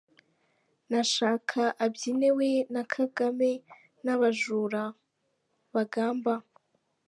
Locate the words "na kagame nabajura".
2.73-4.81